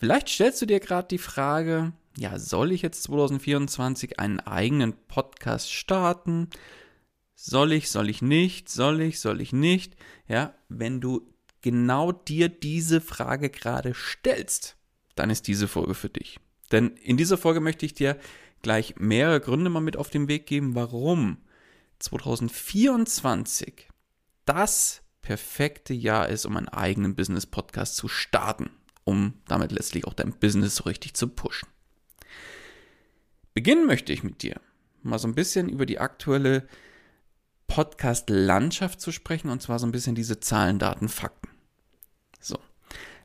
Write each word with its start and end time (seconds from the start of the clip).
Vielleicht 0.00 0.30
stellst 0.30 0.62
du 0.62 0.66
dir 0.66 0.80
gerade 0.80 1.08
die 1.08 1.18
Frage, 1.18 1.92
ja, 2.16 2.38
soll 2.38 2.72
ich 2.72 2.80
jetzt 2.80 3.02
2024 3.02 4.18
einen 4.18 4.40
eigenen 4.40 4.94
Podcast 5.08 5.70
starten? 5.70 6.48
Soll 7.34 7.72
ich, 7.72 7.90
soll 7.90 8.08
ich 8.08 8.22
nicht, 8.22 8.70
soll 8.70 9.02
ich, 9.02 9.20
soll 9.20 9.42
ich 9.42 9.52
nicht? 9.52 9.96
Ja, 10.26 10.54
wenn 10.70 11.02
du 11.02 11.30
genau 11.60 12.12
dir 12.12 12.48
diese 12.48 13.02
Frage 13.02 13.50
gerade 13.50 13.92
stellst, 13.92 14.78
dann 15.16 15.28
ist 15.28 15.46
diese 15.48 15.68
Folge 15.68 15.92
für 15.92 16.08
dich. 16.08 16.40
Denn 16.72 16.96
in 16.96 17.18
dieser 17.18 17.36
Folge 17.36 17.60
möchte 17.60 17.84
ich 17.84 17.92
dir 17.92 18.18
gleich 18.62 18.94
mehrere 18.96 19.42
Gründe 19.42 19.68
mal 19.68 19.80
mit 19.80 19.98
auf 19.98 20.08
den 20.08 20.28
Weg 20.28 20.46
geben, 20.46 20.74
warum 20.74 21.36
2024 21.98 23.86
das 24.46 25.02
perfekte 25.20 25.92
Jahr 25.92 26.30
ist, 26.30 26.46
um 26.46 26.56
einen 26.56 26.70
eigenen 26.70 27.14
Business-Podcast 27.14 27.96
zu 27.96 28.08
starten 28.08 28.70
um 29.10 29.34
damit 29.48 29.72
letztlich 29.72 30.06
auch 30.06 30.14
dein 30.14 30.32
Business 30.32 30.76
so 30.76 30.84
richtig 30.84 31.14
zu 31.14 31.28
pushen. 31.28 31.68
Beginnen 33.52 33.86
möchte 33.86 34.12
ich 34.12 34.22
mit 34.22 34.42
dir, 34.42 34.60
mal 35.02 35.18
so 35.18 35.26
ein 35.26 35.34
bisschen 35.34 35.68
über 35.68 35.84
die 35.84 35.98
aktuelle 35.98 36.68
Podcast-Landschaft 37.66 39.00
zu 39.00 39.12
sprechen 39.12 39.50
und 39.50 39.60
zwar 39.60 39.78
so 39.78 39.86
ein 39.86 39.92
bisschen 39.92 40.14
diese 40.14 40.40
Zahlen, 40.40 40.78
Daten, 40.78 41.08
Fakten. 41.08 41.50
So. 42.40 42.58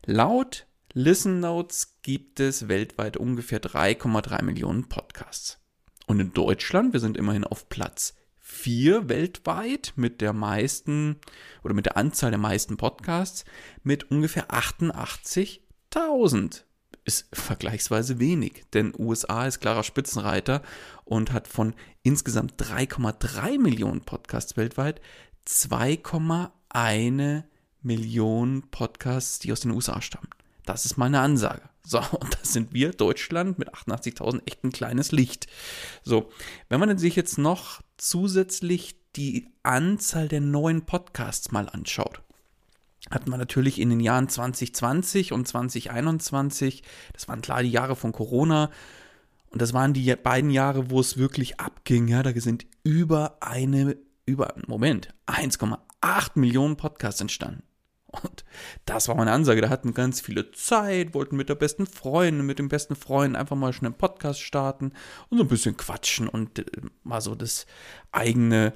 Laut 0.05 0.65
Listen 0.93 1.41
Notes 1.41 1.97
gibt 2.03 2.39
es 2.39 2.69
weltweit 2.69 3.17
ungefähr 3.17 3.61
3,3 3.61 4.43
Millionen 4.43 4.87
Podcasts. 4.87 5.59
Und 6.07 6.19
in 6.19 6.31
Deutschland, 6.31 6.93
wir 6.93 7.01
sind 7.01 7.17
immerhin 7.17 7.43
auf 7.43 7.67
Platz 7.67 8.15
4 8.39 9.09
weltweit 9.09 9.91
mit 9.95 10.21
der 10.21 10.31
meisten 10.31 11.19
oder 11.63 11.73
mit 11.73 11.87
der 11.87 11.97
Anzahl 11.97 12.29
der 12.29 12.39
meisten 12.39 12.77
Podcasts 12.77 13.43
mit 13.83 14.09
ungefähr 14.11 14.53
88 14.53 15.64
1000 15.95 16.65
ist 17.05 17.27
vergleichsweise 17.33 18.19
wenig, 18.19 18.63
denn 18.73 18.93
USA 18.97 19.45
ist 19.45 19.61
klarer 19.61 19.83
Spitzenreiter 19.83 20.61
und 21.03 21.31
hat 21.31 21.47
von 21.47 21.75
insgesamt 22.03 22.61
3,3 22.61 23.59
Millionen 23.59 24.01
Podcasts 24.01 24.57
weltweit 24.57 25.01
2,1 25.47 27.43
Millionen 27.81 28.69
Podcasts, 28.71 29.39
die 29.39 29.51
aus 29.51 29.61
den 29.61 29.71
USA 29.71 30.01
stammen. 30.01 30.29
Das 30.65 30.85
ist 30.85 30.97
meine 30.97 31.19
Ansage. 31.19 31.69
So, 31.85 31.99
und 32.19 32.33
das 32.41 32.51
sind 32.51 32.73
wir, 32.73 32.91
Deutschland, 32.91 33.59
mit 33.59 33.71
88.000 33.73 34.41
echt 34.47 34.63
ein 34.63 34.71
kleines 34.71 35.11
Licht. 35.11 35.47
So, 36.03 36.31
wenn 36.67 36.79
man 36.79 36.97
sich 36.97 37.15
jetzt 37.15 37.37
noch 37.37 37.81
zusätzlich 37.97 38.95
die 39.15 39.47
Anzahl 39.61 40.27
der 40.27 40.41
neuen 40.41 40.87
Podcasts 40.87 41.51
mal 41.51 41.69
anschaut, 41.69 42.24
hatten 43.11 43.29
wir 43.29 43.37
natürlich 43.37 43.79
in 43.79 43.89
den 43.89 43.99
Jahren 43.99 44.29
2020 44.29 45.31
und 45.31 45.47
2021, 45.47 46.83
das 47.13 47.27
waren 47.27 47.41
klar 47.41 47.61
die 47.61 47.71
Jahre 47.71 47.95
von 47.95 48.11
Corona, 48.11 48.71
und 49.55 49.61
das 49.61 49.73
waren 49.73 49.93
die 49.93 50.13
beiden 50.17 50.49
Jahre, 50.49 50.89
wo 50.89 50.99
es 50.99 51.17
wirklich 51.17 51.61
abging. 51.61 52.09
Ja, 52.09 52.23
da 52.23 52.37
sind 52.41 52.65
über 52.83 53.37
eine, 53.39 53.95
über, 54.25 54.53
Moment, 54.67 55.15
1,8 55.27 56.31
Millionen 56.35 56.75
Podcasts 56.75 57.21
entstanden. 57.21 57.63
Und 58.23 58.43
das 58.85 59.07
war 59.07 59.15
meine 59.15 59.31
Ansage. 59.31 59.61
Da 59.61 59.69
hatten 59.69 59.93
ganz 59.93 60.19
viele 60.19 60.51
Zeit, 60.51 61.13
wollten 61.13 61.37
mit 61.37 61.47
der 61.47 61.55
besten 61.55 61.85
Freundin, 61.85 62.45
mit 62.45 62.59
dem 62.59 62.67
besten 62.67 62.95
Freund 62.95 63.35
einfach 63.35 63.55
mal 63.55 63.71
schnell 63.71 63.91
einen 63.91 63.97
Podcast 63.97 64.41
starten 64.41 64.91
und 65.29 65.37
so 65.37 65.45
ein 65.45 65.49
bisschen 65.49 65.77
quatschen 65.77 66.27
und 66.27 66.59
äh, 66.59 66.65
mal 67.03 67.21
so 67.21 67.33
das 67.33 67.65
eigene, 68.11 68.73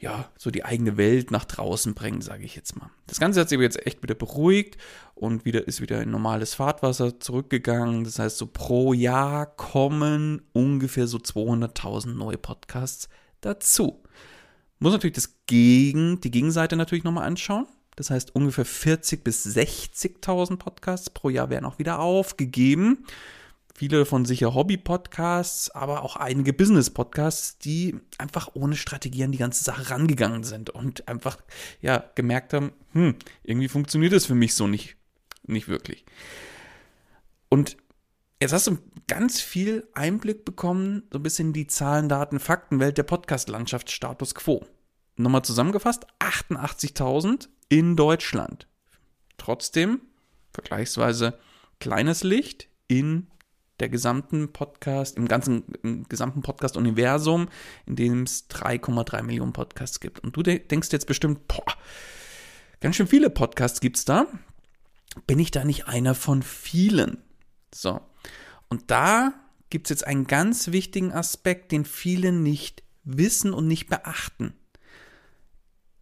ja, 0.00 0.30
so 0.38 0.50
die 0.50 0.64
eigene 0.64 0.96
Welt 0.96 1.30
nach 1.30 1.44
draußen 1.44 1.94
bringen, 1.94 2.20
sage 2.20 2.44
ich 2.44 2.54
jetzt 2.54 2.76
mal. 2.76 2.90
Das 3.06 3.18
Ganze 3.18 3.40
hat 3.40 3.48
sich 3.48 3.56
aber 3.56 3.64
jetzt 3.64 3.84
echt 3.84 4.02
wieder 4.02 4.14
beruhigt 4.14 4.78
und 5.14 5.44
wieder 5.44 5.66
ist 5.66 5.80
wieder 5.80 6.00
in 6.02 6.10
normales 6.10 6.54
Fahrtwasser 6.54 7.18
zurückgegangen. 7.18 8.04
Das 8.04 8.18
heißt, 8.18 8.38
so 8.38 8.46
pro 8.46 8.92
Jahr 8.92 9.46
kommen 9.46 10.42
ungefähr 10.52 11.08
so 11.08 11.18
200.000 11.18 12.14
neue 12.14 12.38
Podcasts 12.38 13.08
dazu. 13.40 14.02
Muss 14.78 14.92
natürlich 14.92 15.16
das 15.16 15.34
Gegen, 15.46 16.20
die 16.20 16.30
Gegenseite 16.30 16.76
natürlich 16.76 17.04
nochmal 17.04 17.26
anschauen. 17.26 17.66
Das 17.96 18.10
heißt, 18.10 18.36
ungefähr 18.36 18.66
40.000 18.66 19.24
bis 19.24 19.44
60.000 19.44 20.58
Podcasts 20.58 21.10
pro 21.10 21.30
Jahr 21.30 21.50
werden 21.50 21.64
auch 21.64 21.80
wieder 21.80 21.98
aufgegeben 21.98 23.04
viele 23.78 24.04
von 24.06 24.24
sicher 24.24 24.54
Hobby-Podcasts, 24.54 25.70
aber 25.70 26.02
auch 26.02 26.16
einige 26.16 26.52
Business-Podcasts, 26.52 27.58
die 27.58 27.94
einfach 28.18 28.50
ohne 28.54 28.74
Strategie 28.74 29.22
an 29.22 29.30
die 29.30 29.38
ganze 29.38 29.62
Sache 29.62 29.90
rangegangen 29.90 30.42
sind 30.42 30.68
und 30.68 31.06
einfach 31.06 31.38
ja 31.80 32.02
gemerkt 32.16 32.54
haben, 32.54 32.72
hm, 32.92 33.14
irgendwie 33.44 33.68
funktioniert 33.68 34.12
das 34.12 34.26
für 34.26 34.34
mich 34.34 34.54
so 34.56 34.66
nicht, 34.66 34.96
nicht 35.44 35.68
wirklich. 35.68 36.04
Und 37.48 37.76
jetzt 38.42 38.52
hast 38.52 38.66
du 38.66 38.78
ganz 39.06 39.40
viel 39.40 39.86
Einblick 39.94 40.44
bekommen, 40.44 41.04
so 41.12 41.20
ein 41.20 41.22
bisschen 41.22 41.52
die 41.52 41.68
Zahlen, 41.68 42.08
Daten, 42.08 42.40
Faktenwelt 42.40 42.98
der 42.98 43.04
Podcast-Landschaft 43.04 43.92
Status 43.92 44.34
Quo. 44.34 44.66
Nochmal 45.14 45.42
zusammengefasst, 45.42 46.04
88.000 46.18 47.48
in 47.68 47.94
Deutschland. 47.94 48.66
Trotzdem 49.36 50.00
vergleichsweise 50.52 51.38
kleines 51.78 52.24
Licht 52.24 52.68
in 52.88 53.28
der 53.80 53.88
gesamten 53.88 54.52
Podcast, 54.52 55.16
im 55.16 55.28
ganzen 55.28 55.64
im 55.82 56.08
gesamten 56.08 56.42
Podcast-Universum, 56.42 57.48
in 57.86 57.96
dem 57.96 58.22
es 58.22 58.48
3,3 58.50 59.22
Millionen 59.22 59.52
Podcasts 59.52 60.00
gibt. 60.00 60.20
Und 60.20 60.36
du 60.36 60.42
denkst 60.42 60.88
jetzt 60.92 61.06
bestimmt, 61.06 61.46
boah, 61.48 61.64
ganz 62.80 62.96
schön 62.96 63.06
viele 63.06 63.30
Podcasts 63.30 63.80
gibt 63.80 63.96
es 63.96 64.04
da. 64.04 64.26
Bin 65.26 65.38
ich 65.38 65.50
da 65.50 65.64
nicht 65.64 65.88
einer 65.88 66.14
von 66.14 66.42
vielen? 66.42 67.22
So. 67.74 68.00
Und 68.68 68.90
da 68.90 69.32
gibt 69.70 69.86
es 69.86 69.90
jetzt 69.90 70.06
einen 70.06 70.26
ganz 70.26 70.68
wichtigen 70.68 71.12
Aspekt, 71.12 71.72
den 71.72 71.84
viele 71.84 72.32
nicht 72.32 72.82
wissen 73.04 73.52
und 73.52 73.66
nicht 73.66 73.88
beachten. 73.88 74.54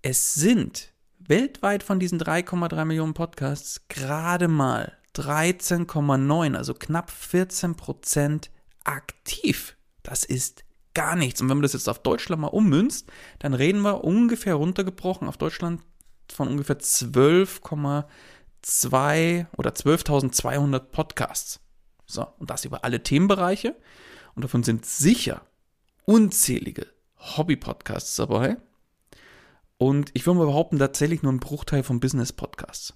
Es 0.02 0.34
sind 0.34 0.92
weltweit 1.18 1.82
von 1.82 1.98
diesen 1.98 2.20
3,3 2.20 2.84
Millionen 2.84 3.14
Podcasts 3.14 3.88
gerade 3.88 4.48
mal 4.48 4.95
13,9, 5.16 6.54
also 6.54 6.74
knapp 6.74 7.10
14 7.10 7.74
Prozent 7.74 8.50
aktiv. 8.84 9.76
Das 10.02 10.24
ist 10.24 10.64
gar 10.94 11.16
nichts. 11.16 11.40
Und 11.40 11.48
wenn 11.48 11.58
man 11.58 11.62
das 11.62 11.72
jetzt 11.72 11.88
auf 11.88 12.02
Deutschland 12.02 12.42
mal 12.42 12.48
ummünzt, 12.48 13.10
dann 13.38 13.54
reden 13.54 13.82
wir 13.82 14.04
ungefähr 14.04 14.54
runtergebrochen 14.54 15.28
auf 15.28 15.36
Deutschland 15.36 15.82
von 16.30 16.48
ungefähr 16.48 16.78
12,2 16.78 19.46
oder 19.56 19.70
12.200 19.70 20.80
Podcasts. 20.80 21.60
So, 22.06 22.26
und 22.38 22.50
das 22.50 22.64
über 22.64 22.84
alle 22.84 23.02
Themenbereiche. 23.02 23.76
Und 24.34 24.44
davon 24.44 24.62
sind 24.62 24.86
sicher 24.86 25.42
unzählige 26.04 26.86
Hobby-Podcasts 27.18 28.16
dabei. 28.16 28.58
Und 29.78 30.10
ich 30.14 30.26
würde 30.26 30.38
mal 30.38 30.46
behaupten, 30.46 30.78
tatsächlich 30.78 31.22
nur 31.22 31.32
ein 31.32 31.40
Bruchteil 31.40 31.82
von 31.82 32.00
Business-Podcasts. 32.00 32.94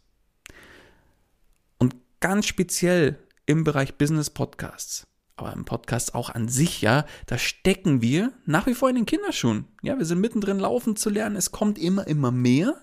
Ganz 2.21 2.47
speziell 2.47 3.19
im 3.47 3.65
Bereich 3.65 3.97
Business-Podcasts, 3.97 5.07
aber 5.37 5.55
im 5.55 5.65
Podcast 5.65 6.15
auch 6.15 6.29
an 6.29 6.49
sich, 6.49 6.83
ja, 6.83 7.07
da 7.25 7.39
stecken 7.39 8.03
wir 8.03 8.35
nach 8.45 8.67
wie 8.67 8.75
vor 8.75 8.91
in 8.91 8.97
den 8.97 9.07
Kinderschuhen. 9.07 9.65
Ja, 9.81 9.97
wir 9.97 10.05
sind 10.05 10.21
mittendrin 10.21 10.59
laufen 10.59 10.97
zu 10.97 11.09
lernen, 11.09 11.37
es 11.37 11.51
kommt 11.51 11.79
immer, 11.79 12.07
immer 12.07 12.31
mehr. 12.31 12.77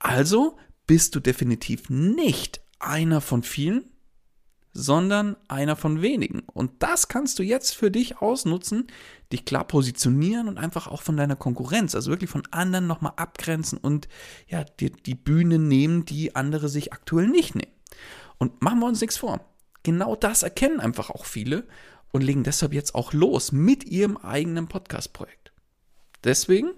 Also 0.00 0.58
bist 0.88 1.14
du 1.14 1.20
definitiv 1.20 1.90
nicht 1.90 2.60
einer 2.80 3.20
von 3.20 3.44
vielen, 3.44 3.84
sondern 4.72 5.36
einer 5.46 5.76
von 5.76 6.02
wenigen. 6.02 6.40
Und 6.40 6.72
das 6.80 7.06
kannst 7.06 7.38
du 7.38 7.44
jetzt 7.44 7.70
für 7.76 7.92
dich 7.92 8.18
ausnutzen, 8.18 8.88
dich 9.32 9.44
klar 9.44 9.64
positionieren 9.64 10.48
und 10.48 10.58
einfach 10.58 10.88
auch 10.88 11.02
von 11.02 11.16
deiner 11.16 11.36
Konkurrenz, 11.36 11.94
also 11.94 12.10
wirklich 12.10 12.30
von 12.30 12.42
anderen 12.50 12.88
nochmal 12.88 13.12
abgrenzen 13.14 13.78
und 13.78 14.08
ja, 14.48 14.64
dir 14.64 14.90
die 14.90 15.14
Bühne 15.14 15.60
nehmen, 15.60 16.04
die 16.04 16.34
andere 16.34 16.68
sich 16.68 16.92
aktuell 16.92 17.28
nicht 17.28 17.54
nehmen. 17.54 17.75
Und 18.38 18.62
machen 18.62 18.80
wir 18.80 18.86
uns 18.86 19.00
nichts 19.00 19.16
vor. 19.16 19.40
Genau 19.82 20.16
das 20.16 20.42
erkennen 20.42 20.80
einfach 20.80 21.10
auch 21.10 21.24
viele 21.24 21.64
und 22.12 22.22
legen 22.22 22.44
deshalb 22.44 22.72
jetzt 22.72 22.94
auch 22.94 23.12
los 23.12 23.52
mit 23.52 23.84
ihrem 23.84 24.16
eigenen 24.16 24.68
Podcast-Projekt. 24.68 25.52
Deswegen 26.24 26.72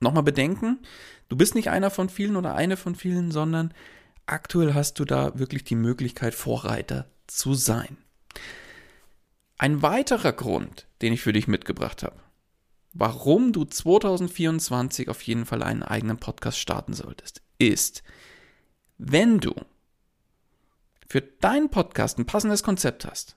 nochmal 0.00 0.22
bedenken, 0.22 0.78
du 1.28 1.36
bist 1.36 1.54
nicht 1.54 1.70
einer 1.70 1.90
von 1.90 2.08
vielen 2.08 2.36
oder 2.36 2.54
eine 2.54 2.76
von 2.76 2.94
vielen, 2.94 3.30
sondern 3.30 3.74
aktuell 4.26 4.74
hast 4.74 4.98
du 4.98 5.04
da 5.04 5.38
wirklich 5.38 5.64
die 5.64 5.74
Möglichkeit, 5.74 6.34
Vorreiter 6.34 7.10
zu 7.26 7.54
sein. 7.54 7.98
Ein 9.58 9.82
weiterer 9.82 10.32
Grund, 10.32 10.86
den 11.02 11.12
ich 11.12 11.22
für 11.22 11.32
dich 11.32 11.48
mitgebracht 11.48 12.02
habe, 12.02 12.16
warum 12.92 13.52
du 13.52 13.64
2024 13.64 15.08
auf 15.08 15.22
jeden 15.22 15.46
Fall 15.46 15.62
einen 15.62 15.82
eigenen 15.82 16.18
Podcast 16.18 16.58
starten 16.58 16.92
solltest, 16.92 17.42
ist, 17.58 18.02
wenn 18.98 19.40
du 19.40 19.54
für 21.08 21.20
deinen 21.20 21.70
Podcast 21.70 22.18
ein 22.18 22.26
passendes 22.26 22.62
Konzept 22.62 23.04
hast, 23.04 23.36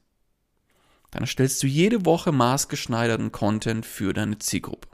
dann 1.12 1.24
erstellst 1.24 1.62
du 1.64 1.68
jede 1.68 2.06
Woche 2.06 2.32
maßgeschneiderten 2.32 3.32
Content 3.32 3.86
für 3.86 4.14
deine 4.14 4.40
Zielgruppe. 4.40 4.88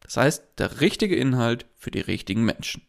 Das 0.00 0.16
heißt, 0.16 0.44
der 0.58 0.80
richtige 0.80 1.16
Inhalt 1.16 1.66
für 1.76 1.90
die 1.90 2.00
richtigen 2.00 2.44
Menschen. 2.44 2.82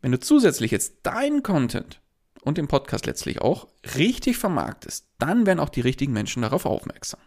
Wenn 0.00 0.12
du 0.12 0.18
zusätzlich 0.18 0.70
jetzt 0.70 1.00
deinen 1.02 1.42
Content 1.42 2.00
und 2.42 2.58
den 2.58 2.68
Podcast 2.68 3.06
letztlich 3.06 3.40
auch 3.40 3.68
richtig 3.96 4.38
vermarktest, 4.38 5.06
dann 5.18 5.46
werden 5.46 5.60
auch 5.60 5.68
die 5.68 5.82
richtigen 5.82 6.12
Menschen 6.12 6.42
darauf 6.42 6.64
aufmerksam. 6.64 7.20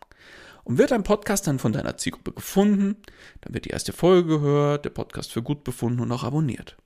Und 0.63 0.77
wird 0.77 0.91
dein 0.91 1.03
Podcast 1.03 1.45
dann 1.45 1.59
von 1.59 1.73
deiner 1.73 1.97
Zielgruppe 1.97 2.31
gefunden, 2.31 2.95
dann 3.41 3.53
wird 3.53 3.65
die 3.65 3.71
erste 3.71 3.93
Folge 3.93 4.39
gehört, 4.39 4.85
der 4.85 4.91
Podcast 4.91 5.31
für 5.31 5.43
gut 5.43 5.63
befunden 5.63 5.99
und 5.99 6.11
auch 6.11 6.23
abonniert. 6.23 6.77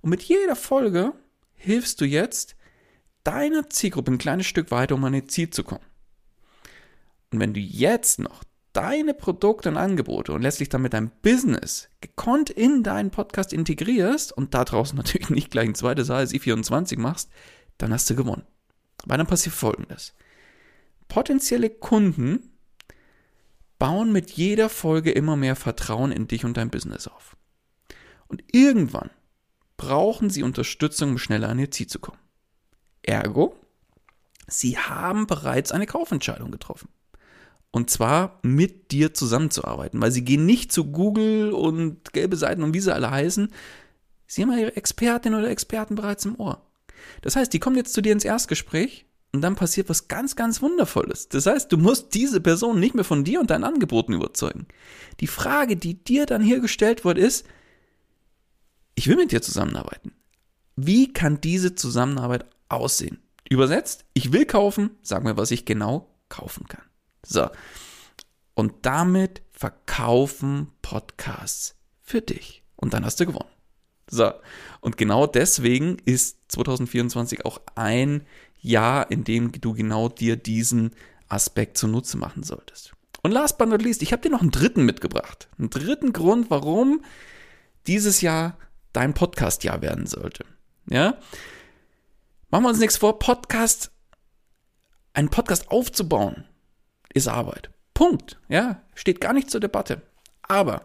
Und 0.00 0.10
mit 0.10 0.22
jeder 0.22 0.56
Folge 0.56 1.12
hilfst 1.54 2.00
du 2.00 2.04
jetzt 2.04 2.56
deiner 3.24 3.68
Zielgruppe 3.70 4.12
ein 4.12 4.18
kleines 4.18 4.46
Stück 4.46 4.70
weiter, 4.70 4.94
um 4.94 5.04
an 5.04 5.14
ihr 5.14 5.28
Ziel 5.28 5.50
zu 5.50 5.64
kommen. 5.64 5.84
Und 7.30 7.40
wenn 7.40 7.54
du 7.54 7.60
jetzt 7.60 8.18
noch 8.18 8.42
deine 8.72 9.14
Produkte 9.14 9.68
und 9.68 9.76
Angebote 9.76 10.32
und 10.32 10.42
letztlich 10.42 10.68
damit 10.68 10.94
dein 10.94 11.10
Business 11.22 11.88
gekonnt 12.00 12.50
in 12.50 12.82
deinen 12.82 13.10
Podcast 13.10 13.52
integrierst 13.52 14.32
und 14.32 14.54
da 14.54 14.64
draußen 14.64 14.96
natürlich 14.96 15.30
nicht 15.30 15.50
gleich 15.50 15.68
ein 15.68 15.74
zweites 15.74 16.10
ASI 16.10 16.38
24 16.38 16.98
machst, 16.98 17.30
dann 17.78 17.92
hast 17.92 18.08
du 18.10 18.14
gewonnen. 18.14 18.46
Weil 19.04 19.18
dann 19.18 19.26
passiert 19.26 19.54
folgendes. 19.54 20.14
Potenzielle 21.08 21.68
Kunden 21.68 22.50
bauen 23.78 24.12
mit 24.12 24.30
jeder 24.30 24.68
Folge 24.68 25.10
immer 25.10 25.36
mehr 25.36 25.56
Vertrauen 25.56 26.12
in 26.12 26.28
dich 26.28 26.44
und 26.44 26.56
dein 26.56 26.70
Business 26.70 27.08
auf. 27.08 27.36
Und 28.28 28.44
irgendwann 28.52 29.10
brauchen 29.76 30.30
sie 30.30 30.44
Unterstützung, 30.44 31.10
um 31.10 31.18
schneller 31.18 31.48
an 31.48 31.58
ihr 31.58 31.70
Ziel 31.70 31.88
zu 31.88 31.98
kommen. 31.98 32.21
Ergo, 33.02 33.56
sie 34.46 34.78
haben 34.78 35.26
bereits 35.26 35.72
eine 35.72 35.86
Kaufentscheidung 35.86 36.50
getroffen. 36.50 36.88
Und 37.70 37.88
zwar 37.88 38.38
mit 38.42 38.92
dir 38.92 39.14
zusammenzuarbeiten, 39.14 40.00
weil 40.00 40.12
sie 40.12 40.24
gehen 40.24 40.44
nicht 40.44 40.72
zu 40.72 40.92
Google 40.92 41.52
und 41.52 42.12
gelbe 42.12 42.36
Seiten 42.36 42.62
und 42.62 42.74
wie 42.74 42.80
sie 42.80 42.94
alle 42.94 43.10
heißen. 43.10 43.48
Sie 44.26 44.42
haben 44.42 44.52
ihre 44.56 44.76
Expertin 44.76 45.34
oder 45.34 45.48
Experten 45.48 45.94
bereits 45.94 46.26
im 46.26 46.38
Ohr. 46.38 46.66
Das 47.22 47.34
heißt, 47.34 47.52
die 47.52 47.58
kommen 47.58 47.76
jetzt 47.76 47.94
zu 47.94 48.02
dir 48.02 48.12
ins 48.12 48.26
Erstgespräch 48.26 49.06
und 49.32 49.40
dann 49.40 49.56
passiert 49.56 49.88
was 49.88 50.08
ganz, 50.08 50.36
ganz 50.36 50.60
Wundervolles. 50.60 51.30
Das 51.30 51.46
heißt, 51.46 51.72
du 51.72 51.78
musst 51.78 52.14
diese 52.14 52.42
Person 52.42 52.78
nicht 52.78 52.94
mehr 52.94 53.04
von 53.04 53.24
dir 53.24 53.40
und 53.40 53.50
deinen 53.50 53.64
Angeboten 53.64 54.12
überzeugen. 54.12 54.66
Die 55.20 55.26
Frage, 55.26 55.76
die 55.76 55.94
dir 55.94 56.26
dann 56.26 56.42
hier 56.42 56.60
gestellt 56.60 57.04
wird, 57.06 57.16
ist, 57.16 57.46
ich 58.94 59.08
will 59.08 59.16
mit 59.16 59.32
dir 59.32 59.40
zusammenarbeiten. 59.40 60.12
Wie 60.76 61.12
kann 61.12 61.40
diese 61.40 61.74
Zusammenarbeit 61.74 62.44
aussehen? 62.72 63.22
Übersetzt, 63.48 64.04
ich 64.14 64.32
will 64.32 64.46
kaufen, 64.46 64.90
sag 65.02 65.24
mir, 65.24 65.36
was 65.36 65.50
ich 65.50 65.64
genau 65.64 66.14
kaufen 66.28 66.66
kann. 66.68 66.84
So. 67.24 67.48
Und 68.54 68.74
damit 68.82 69.42
verkaufen 69.52 70.72
Podcasts 70.82 71.76
für 72.00 72.20
dich. 72.20 72.62
Und 72.76 72.94
dann 72.94 73.04
hast 73.04 73.20
du 73.20 73.26
gewonnen. 73.26 73.50
So. 74.10 74.32
Und 74.80 74.96
genau 74.96 75.26
deswegen 75.26 75.98
ist 76.04 76.38
2024 76.48 77.44
auch 77.44 77.60
ein 77.74 78.26
Jahr, 78.60 79.10
in 79.10 79.24
dem 79.24 79.52
du 79.52 79.72
genau 79.72 80.08
dir 80.08 80.36
diesen 80.36 80.92
Aspekt 81.28 81.78
zunutze 81.78 82.16
machen 82.16 82.42
solltest. 82.42 82.92
Und 83.22 83.30
last 83.30 83.56
but 83.58 83.68
not 83.68 83.82
least, 83.82 84.02
ich 84.02 84.12
habe 84.12 84.22
dir 84.22 84.30
noch 84.30 84.40
einen 84.40 84.50
dritten 84.50 84.84
mitgebracht. 84.84 85.48
Einen 85.58 85.70
dritten 85.70 86.12
Grund, 86.12 86.50
warum 86.50 87.04
dieses 87.86 88.20
Jahr 88.20 88.58
dein 88.92 89.14
Podcast-Jahr 89.14 89.80
werden 89.80 90.06
sollte. 90.06 90.44
Ja? 90.88 91.18
Machen 92.52 92.64
wir 92.64 92.68
uns 92.68 92.80
nichts 92.80 92.98
vor, 92.98 93.18
Podcast, 93.18 93.90
einen 95.14 95.30
Podcast 95.30 95.70
aufzubauen, 95.70 96.44
ist 97.14 97.26
Arbeit. 97.26 97.70
Punkt. 97.94 98.38
Ja, 98.50 98.82
steht 98.94 99.22
gar 99.22 99.32
nicht 99.32 99.50
zur 99.50 99.62
Debatte. 99.62 100.02
Aber 100.42 100.84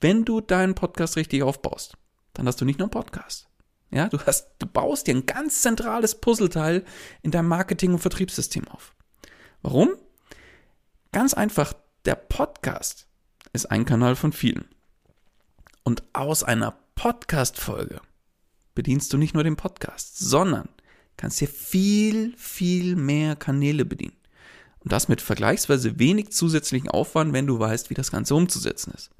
wenn 0.00 0.24
du 0.24 0.40
deinen 0.40 0.76
Podcast 0.76 1.16
richtig 1.16 1.42
aufbaust, 1.42 1.96
dann 2.34 2.46
hast 2.46 2.60
du 2.60 2.64
nicht 2.64 2.78
nur 2.78 2.86
einen 2.86 2.92
Podcast. 2.92 3.48
Ja, 3.90 4.08
du 4.08 4.20
hast, 4.20 4.52
du 4.60 4.66
baust 4.68 5.08
dir 5.08 5.16
ein 5.16 5.26
ganz 5.26 5.60
zentrales 5.60 6.20
Puzzleteil 6.20 6.84
in 7.22 7.32
deinem 7.32 7.48
Marketing- 7.48 7.94
und 7.94 7.98
Vertriebssystem 7.98 8.68
auf. 8.68 8.94
Warum? 9.60 9.90
Ganz 11.10 11.34
einfach, 11.34 11.72
der 12.04 12.14
Podcast 12.14 13.08
ist 13.52 13.72
ein 13.72 13.84
Kanal 13.84 14.14
von 14.14 14.32
vielen. 14.32 14.68
Und 15.82 16.04
aus 16.12 16.44
einer 16.44 16.78
Podcast-Folge 16.94 18.02
bedienst 18.76 19.12
du 19.12 19.16
nicht 19.16 19.34
nur 19.34 19.42
den 19.42 19.56
Podcast, 19.56 20.16
sondern 20.16 20.68
kannst 21.18 21.40
dir 21.42 21.48
viel, 21.48 22.32
viel 22.38 22.96
mehr 22.96 23.36
Kanäle 23.36 23.84
bedienen. 23.84 24.16
Und 24.80 24.92
das 24.92 25.08
mit 25.08 25.20
vergleichsweise 25.20 25.98
wenig 25.98 26.30
zusätzlichen 26.32 26.88
Aufwand, 26.88 27.34
wenn 27.34 27.46
du 27.46 27.58
weißt, 27.58 27.90
wie 27.90 27.94
das 27.94 28.10
Ganze 28.10 28.34
umzusetzen 28.34 28.94
ist. 28.94 29.10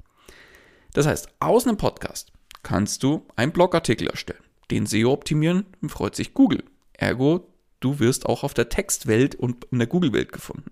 Das 0.93 1.05
heißt, 1.05 1.29
aus 1.39 1.67
einem 1.67 1.77
Podcast 1.77 2.31
kannst 2.63 3.03
du 3.03 3.27
einen 3.35 3.51
Blogartikel 3.51 4.07
erstellen. 4.07 4.43
Den 4.71 4.87
SEO 4.87 5.11
optimieren, 5.11 5.65
freut 5.87 6.15
sich 6.15 6.33
Google. 6.33 6.63
Ergo, 6.93 7.47
du 7.81 7.99
wirst 7.99 8.25
auch 8.25 8.43
auf 8.43 8.53
der 8.53 8.69
Textwelt 8.69 9.35
und 9.35 9.65
in 9.65 9.79
der 9.79 9.87
Google-Welt 9.87 10.31
gefunden. 10.31 10.71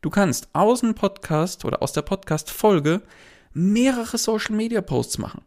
Du 0.00 0.10
kannst 0.10 0.48
aus 0.54 0.82
einem 0.82 0.94
Podcast 0.94 1.64
oder 1.64 1.82
aus 1.82 1.92
der 1.92 2.02
Podcast-Folge 2.02 3.02
mehrere 3.52 4.16
Social-Media-Posts 4.16 5.18
machen. 5.18 5.42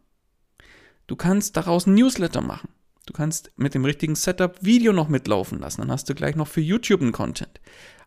Du 1.07 1.15
kannst 1.15 1.57
daraus 1.57 1.87
Newsletter 1.87 2.41
machen. 2.41 2.69
Du 3.05 3.13
kannst 3.13 3.51
mit 3.55 3.73
dem 3.73 3.85
richtigen 3.85 4.15
Setup 4.15 4.57
Video 4.61 4.93
noch 4.93 5.09
mitlaufen 5.09 5.59
lassen. 5.59 5.81
Dann 5.81 5.91
hast 5.91 6.09
du 6.09 6.15
gleich 6.15 6.35
noch 6.35 6.47
für 6.47 6.61
YouTube 6.61 7.01
einen 7.01 7.11
Content 7.11 7.59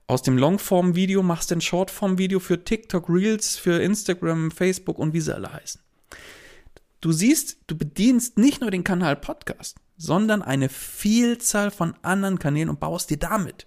aus 0.09 0.23
dem 0.23 0.39
Longform-Video 0.39 1.23
machst 1.23 1.51
du 1.51 1.57
ein 1.57 1.61
Shortform-Video 1.61 2.41
für 2.41 2.65
TikTok, 2.65 3.11
Reels, 3.11 3.57
für 3.57 3.81
Instagram, 3.83 4.51
Facebook 4.51 4.99
und 4.99 5.13
wie 5.13 5.21
sie 5.21 5.35
alle 5.35 5.53
heißen. 5.53 5.83
Du 7.03 7.13
siehst, 7.13 7.59
du 7.67 7.77
bedienst 7.77 8.39
nicht 8.39 8.63
nur 8.63 8.71
den 8.71 8.85
Kanal 8.85 9.17
Podcast, 9.17 9.77
sondern 9.99 10.43
eine 10.43 10.71
Vielzahl 10.71 11.71
von 11.71 11.95
anderen 12.03 12.39
Kanälen 12.39 12.71
und 12.71 12.81
baust 12.81 13.11
dir 13.11 13.19
damit 13.19 13.67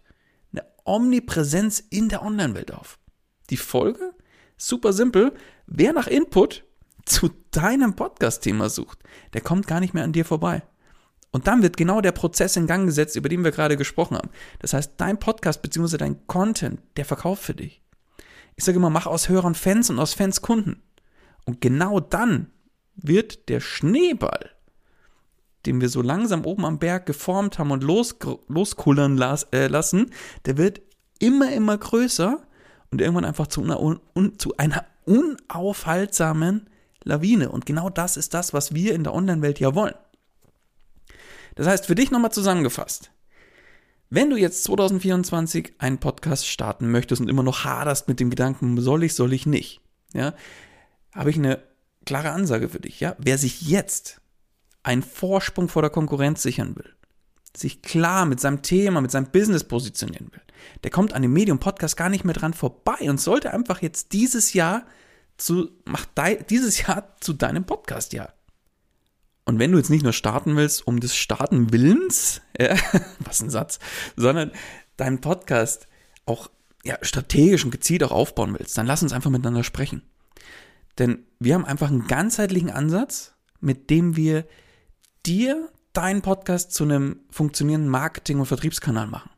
eine 0.52 0.66
Omnipräsenz 0.84 1.80
in 1.80 2.10
der 2.10 2.24
Online-Welt 2.24 2.74
auf. 2.74 2.98
Die 3.52 3.58
Folge? 3.58 4.14
Super 4.58 4.94
simpel. 4.94 5.34
Wer 5.68 5.94
nach 5.94 6.08
Input 6.08 6.66
zu 7.06 7.30
deinem 7.52 7.96
Podcast-Thema 7.96 8.70
sucht, 8.70 8.98
der 9.34 9.42
kommt 9.42 9.68
gar 9.68 9.80
nicht 9.80 9.94
mehr 9.94 10.04
an 10.04 10.14
dir 10.14 10.26
vorbei. 10.26 10.64
Und 11.32 11.48
dann 11.48 11.64
wird 11.64 11.78
genau 11.78 12.02
der 12.02 12.12
Prozess 12.12 12.58
in 12.58 12.68
Gang 12.68 12.86
gesetzt, 12.86 13.16
über 13.16 13.30
den 13.30 13.44
wir 13.44 13.52
gerade 13.52 13.78
gesprochen 13.78 14.18
haben. 14.18 14.30
Das 14.60 14.74
heißt, 14.74 14.94
dein 14.98 15.18
Podcast 15.18 15.62
bzw. 15.62 15.98
dein 15.98 16.28
Content, 16.28 16.82
der 16.98 17.06
verkauft 17.06 17.44
für 17.44 17.54
dich. 17.54 17.82
Ich 18.58 18.66
sage 18.66 18.78
immer, 18.78 18.90
mach 18.90 19.08
aus 19.08 19.30
Hörern 19.30 19.56
Fans 19.56 19.90
und 19.90 20.00
aus 20.00 20.14
Fans 20.14 20.42
Kunden. 20.42 20.84
Und 21.46 21.62
genau 21.62 22.00
dann 22.00 22.48
wird 22.96 23.48
der 23.50 23.62
Schneeball, 23.62 24.52
den 25.66 25.80
wir 25.80 25.90
so 25.90 26.02
langsam 26.02 26.46
oben 26.46 26.66
am 26.66 26.80
Berg 26.80 27.06
geformt 27.06 27.60
haben 27.60 27.72
und 27.72 27.84
los, 27.84 28.16
loskullern 28.48 29.16
las, 29.16 29.44
äh, 29.52 29.68
lassen, 29.68 30.12
der 30.46 30.58
wird 30.58 30.82
immer, 31.20 31.52
immer 31.54 31.78
größer 31.78 32.42
und 32.92 33.00
irgendwann 33.00 33.26
einfach 33.26 33.48
zu 33.48 33.64
einer, 33.64 33.80
un, 33.80 34.00
zu 34.38 34.58
einer 34.58 34.86
unaufhaltsamen 35.06 36.70
Lawine. 37.04 37.50
Und 37.50 37.66
genau 37.66 37.90
das 37.90 38.18
ist 38.18 38.34
das, 38.34 38.54
was 38.54 38.74
wir 38.74 38.94
in 38.94 39.04
der 39.04 39.14
Online-Welt 39.14 39.60
ja 39.60 39.74
wollen. 39.74 39.96
Das 41.56 41.68
heißt, 41.68 41.86
für 41.86 41.96
dich 41.96 42.12
nochmal 42.12 42.32
zusammengefasst. 42.32 43.12
Wenn 44.10 44.30
du 44.30 44.36
jetzt 44.36 44.64
2024 44.66 45.76
einen 45.78 45.98
Podcast 45.98 46.46
starten 46.46 46.92
möchtest 46.92 47.22
und 47.22 47.30
immer 47.30 47.44
noch 47.44 47.64
haderst 47.64 48.10
mit 48.10 48.20
dem 48.20 48.30
Gedanken, 48.30 48.80
soll 48.82 49.04
ich, 49.04 49.16
soll 49.16 49.32
ich 49.32 49.46
nicht, 49.46 49.80
ja, 50.14 50.34
habe 51.14 51.30
ich 51.30 51.38
eine 51.38 51.64
klare 52.06 52.32
Ansage 52.32 52.68
für 52.68 52.82
dich, 52.82 53.00
ja. 53.00 53.16
Wer 53.20 53.38
sich 53.38 53.62
jetzt 53.62 54.20
einen 54.84 55.02
Vorsprung 55.02 55.70
vor 55.70 55.82
der 55.82 55.92
Konkurrenz 55.92 56.42
sichern 56.42 56.76
will, 56.76 56.94
sich 57.56 57.82
klar 57.82 58.26
mit 58.26 58.42
seinem 58.42 58.62
Thema, 58.62 59.00
mit 59.00 59.12
seinem 59.12 59.28
Business 59.28 59.64
positionieren 59.64 60.30
will, 60.32 60.42
der 60.84 60.92
kommt 60.92 61.14
an 61.14 61.22
dem 61.22 61.32
Medium 61.32 61.60
Podcast 61.60 61.96
gar 61.96 62.10
nicht 62.10 62.26
mehr 62.26 62.36
dran 62.36 62.54
vorbei 62.54 63.10
und 63.10 63.22
sollte 63.22 63.54
einfach 63.54 63.82
jetzt 63.82 64.12
dieses 64.12 64.54
Jahr 64.54 64.86
zu, 65.38 65.70
mach 65.86 66.06
dieses 66.50 66.86
Jahr 66.86 67.16
zu 67.22 67.32
deinem 67.32 67.64
Podcast-Jahr. 67.64 68.34
Und 69.46 69.60
wenn 69.60 69.72
du 69.72 69.78
jetzt 69.78 69.90
nicht 69.90 70.04
nur 70.04 70.14
starten 70.14 70.56
willst, 70.56 70.86
um 70.86 71.00
des 71.00 71.16
Starten 71.16 71.74
Willens, 71.74 72.42
äh, 72.54 72.78
was 73.20 73.42
ein 73.42 73.50
Satz, 73.50 73.80
sondern 74.16 74.52
deinen 74.98 75.22
Podcast 75.22 75.88
auch 76.26 76.50
ja, 76.84 76.98
strategisch 77.02 77.64
und 77.66 77.72
gezielt 77.72 78.04
auch 78.04 78.12
aufbauen 78.12 78.56
willst, 78.58 78.78
dann 78.78 78.86
lass 78.86 79.04
uns 79.04 79.14
einfach 79.14 79.30
miteinander 79.30 79.64
sprechen. 79.64 80.04
Denn 80.98 81.26
wir 81.40 81.56
haben 81.56 81.66
einfach 81.66 81.90
einen 81.90 82.08
ganzheitlichen 82.08 82.70
Ansatz, 82.70 83.34
mit 83.60 83.90
dem 83.90 84.16
wir 84.16 84.46
dir 85.26 85.70
deinen 85.94 86.22
Podcast 86.22 86.72
zu 86.74 86.84
einem 86.84 87.22
funktionierenden 87.30 87.90
Marketing- 87.90 88.40
und 88.40 88.46
Vertriebskanal 88.46 89.08
machen. 89.08 89.30